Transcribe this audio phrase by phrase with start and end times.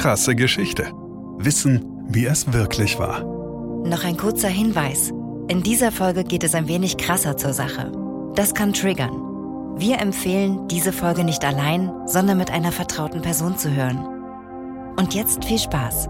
[0.00, 0.94] Krasse Geschichte.
[1.36, 3.22] Wissen, wie es wirklich war.
[3.86, 5.12] Noch ein kurzer Hinweis.
[5.48, 7.92] In dieser Folge geht es ein wenig krasser zur Sache.
[8.34, 9.12] Das kann triggern.
[9.76, 13.98] Wir empfehlen, diese Folge nicht allein, sondern mit einer vertrauten Person zu hören.
[14.96, 16.08] Und jetzt viel Spaß.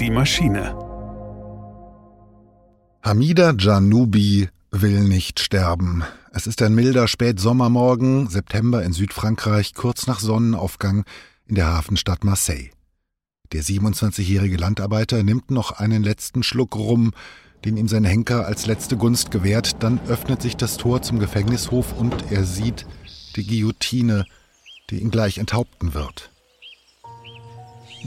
[0.00, 0.76] Die Maschine.
[3.04, 6.02] Hamida Janoubi will nicht sterben.
[6.32, 11.04] Es ist ein milder Spätsommermorgen, September in Südfrankreich, kurz nach Sonnenaufgang
[11.52, 12.70] in der Hafenstadt Marseille.
[13.52, 17.10] Der 27-jährige Landarbeiter nimmt noch einen letzten Schluck rum,
[17.66, 21.92] den ihm sein Henker als letzte Gunst gewährt, dann öffnet sich das Tor zum Gefängnishof
[21.92, 22.86] und er sieht
[23.36, 24.24] die Guillotine,
[24.88, 26.30] die ihn gleich enthaupten wird.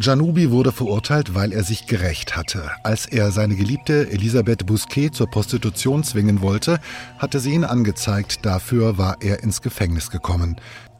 [0.01, 2.71] Janubi wurde verurteilt, weil er sich gerecht hatte.
[2.83, 6.79] Als er seine Geliebte Elisabeth Bousquet zur Prostitution zwingen wollte,
[7.19, 8.39] hatte sie ihn angezeigt.
[8.43, 10.59] Dafür war er ins Gefängnis gekommen.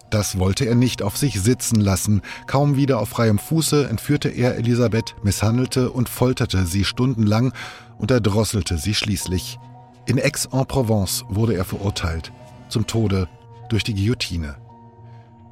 [0.10, 2.22] Das wollte er nicht auf sich sitzen lassen.
[2.48, 7.54] Kaum wieder auf freiem Fuße entführte er Elisabeth, misshandelte und folterte sie stundenlang
[7.98, 9.60] und erdrosselte sie schließlich.
[10.06, 12.32] In Aix-en-Provence wurde er verurteilt.
[12.70, 13.28] Zum Tode
[13.70, 14.56] durch die Guillotine.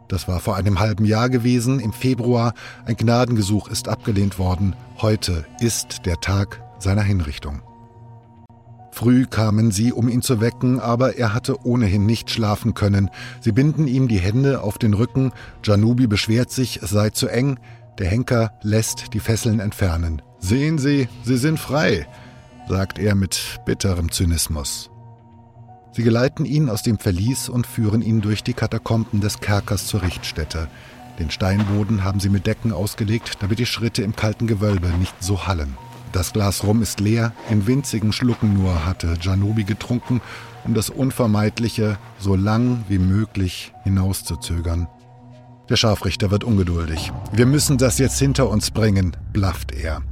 [0.08, 2.54] Das war vor einem halben Jahr gewesen, im Februar.
[2.86, 4.76] Ein Gnadengesuch ist abgelehnt worden.
[5.02, 7.62] Heute ist der Tag seiner Hinrichtung.
[9.04, 13.10] Früh kamen sie, um ihn zu wecken, aber er hatte ohnehin nicht schlafen können.
[13.42, 15.34] Sie binden ihm die Hände auf den Rücken.
[15.62, 17.60] Janubi beschwert sich, es sei zu eng.
[17.98, 20.22] Der Henker lässt die Fesseln entfernen.
[20.40, 22.08] Sehen Sie, Sie sind frei,
[22.70, 24.90] sagt er mit bitterem Zynismus.
[25.92, 30.02] Sie geleiten ihn aus dem Verlies und führen ihn durch die Katakomben des Kerkers zur
[30.02, 30.70] Richtstätte.
[31.20, 35.46] Den Steinboden haben sie mit Decken ausgelegt, damit die Schritte im kalten Gewölbe nicht so
[35.46, 35.76] hallen.
[36.14, 40.22] Das Glas Rum ist leer, in winzigen Schlucken nur hatte Janobi getrunken,
[40.64, 44.88] um das Unvermeidliche so lang wie möglich hinauszuzögern.
[45.70, 47.12] Der Scharfrichter wird ungeduldig.
[47.32, 50.04] Wir müssen das jetzt hinter uns bringen, blafft er.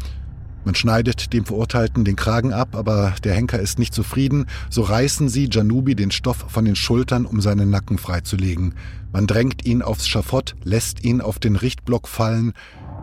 [0.66, 4.48] Man schneidet dem Verurteilten den Kragen ab, aber der Henker ist nicht zufrieden.
[4.72, 8.74] So reißen sie Janubi den Stoff von den Schultern, um seinen Nacken freizulegen.
[9.14, 12.54] Man drängt ihn aufs Schafott, lässt ihn auf den Richtblock fallen,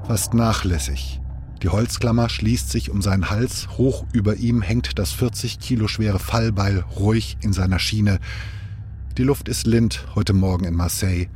[0.04, 1.20] fast nachlässig.
[1.62, 6.20] Die Holzklammer schließt sich um seinen Hals, hoch über ihm hängt das 40 Kilo schwere
[6.20, 8.20] Fallbeil ruhig in seiner Schiene.
[9.16, 11.26] Die Luft ist lind heute Morgen in Marseille.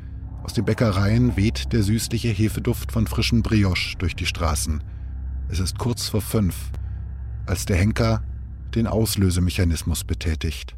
[0.45, 4.83] Aus den Bäckereien weht der süßliche Hefeduft von frischen Brioche durch die Straßen.
[5.49, 6.55] Es ist kurz vor fünf,
[7.47, 8.23] als der Henker
[8.77, 10.77] den Auslösemechanismus betätigt.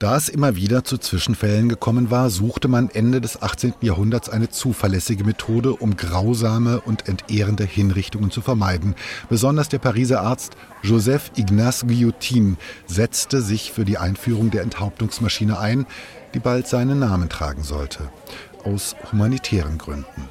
[0.00, 3.74] Da es immer wieder zu Zwischenfällen gekommen war, suchte man Ende des 18.
[3.80, 8.96] Jahrhunderts eine zuverlässige Methode, um grausame und entehrende Hinrichtungen zu vermeiden.
[9.28, 12.56] Besonders der Pariser Arzt Joseph Ignace Guillotin
[12.86, 15.86] setzte sich für die Einführung der Enthauptungsmaschine ein,
[16.34, 18.10] die bald seinen Namen tragen sollte.
[18.64, 20.28] Aus humanitären Gründen.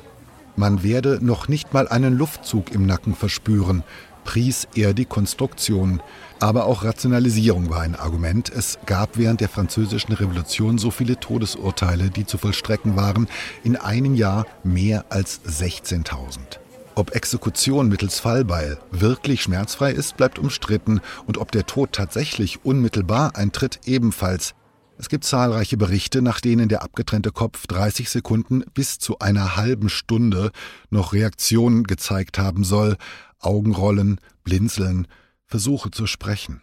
[0.58, 3.84] Man werde noch nicht mal einen Luftzug im Nacken verspüren,
[4.24, 6.02] pries er die Konstruktion.
[6.40, 8.50] Aber auch Rationalisierung war ein Argument.
[8.50, 13.28] Es gab während der Französischen Revolution so viele Todesurteile, die zu vollstrecken waren,
[13.64, 16.60] in einem Jahr mehr als 16.000.
[16.96, 23.36] Ob Exekution mittels Fallbeil wirklich schmerzfrei ist, bleibt umstritten und ob der Tod tatsächlich unmittelbar
[23.36, 24.54] eintritt, ebenfalls.
[25.00, 29.90] Es gibt zahlreiche Berichte, nach denen der abgetrennte Kopf 30 Sekunden bis zu einer halben
[29.90, 30.52] Stunde
[30.92, 32.98] noch Reaktionen gezeigt haben soll,
[33.44, 35.08] Augenrollen, Blinzeln,
[35.46, 36.62] Versuche zu sprechen.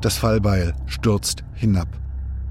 [0.00, 1.88] Das Fallbeil stürzt hinab.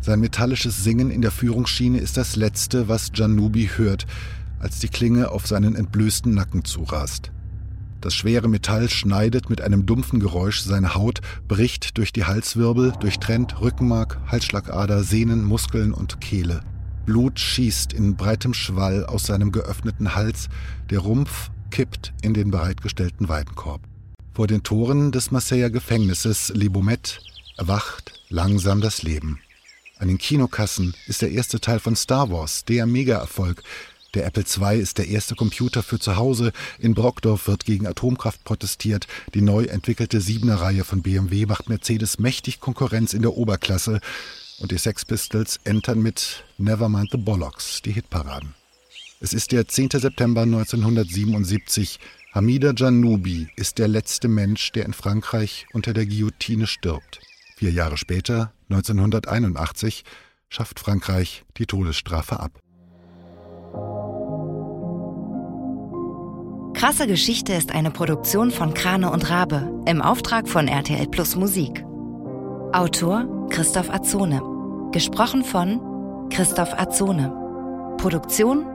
[0.02, 4.06] Sein metallisches Singen in der Führungsschiene ist das Letzte, was Janubi hört,
[4.60, 7.32] als die Klinge auf seinen entblößten Nacken zurast.
[8.02, 13.62] Das schwere Metall schneidet mit einem dumpfen Geräusch seine Haut, bricht durch die Halswirbel, durchtrennt
[13.62, 16.62] Rückenmark, Halsschlagader, Sehnen, Muskeln und Kehle.
[17.06, 20.50] Blut schießt in breitem Schwall aus seinem geöffneten Hals,
[20.90, 23.82] der Rumpf kippt in den bereitgestellten Weidenkorb.
[24.34, 27.22] Vor den Toren des Marseiller Gefängnisses Libomet
[27.58, 29.40] erwacht langsam das Leben.
[29.98, 33.64] An den Kinokassen ist der erste Teil von Star Wars, der Mega-Erfolg.
[34.14, 36.52] Der Apple II ist der erste Computer für zu Hause.
[36.80, 39.08] In Brockdorf wird gegen Atomkraft protestiert.
[39.34, 44.00] Die neu entwickelte Siebener-Reihe von BMW macht Mercedes mächtig Konkurrenz in der Oberklasse.
[44.60, 48.56] Und die Sex Pistols entern mit Nevermind the Bollocks die Hitparaden.
[49.22, 49.92] Es ist der 10.
[49.92, 52.00] September 1977.
[52.34, 57.22] Hamida Janoubi ist der letzte Mensch, der in Frankreich unter der Guillotine stirbt.
[57.56, 60.04] Vier Jahre später, 1981,
[60.50, 62.60] schafft Frankreich die Todesstrafe ab.
[66.74, 71.86] Krasse Geschichte ist eine Produktion von Krane und Rabe im Auftrag von RTL Plus Musik.
[72.74, 74.42] Autor Christoph Azone.
[74.92, 77.32] Gesprochen von Christoph Azone.
[77.98, 78.75] Produktion